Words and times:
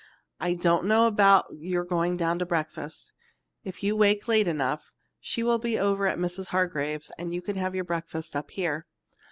I 0.39 0.55
don't 0.55 0.85
know 0.85 1.05
about 1.05 1.45
your 1.59 1.83
going 1.83 2.17
down 2.17 2.39
to 2.39 2.45
breakfast. 2.47 3.11
If 3.63 3.83
you 3.83 3.95
wake 3.95 4.27
late 4.27 4.47
enough, 4.47 4.89
she 5.19 5.43
will 5.43 5.59
be 5.59 5.77
over 5.77 6.07
at 6.07 6.17
Mrs. 6.17 6.47
Hargrave's 6.47 7.11
and 7.19 7.35
you 7.35 7.41
could 7.43 7.55
have 7.57 7.75
your 7.75 7.83
breakfast 7.85 8.35
up 8.35 8.49
here. 8.49 8.87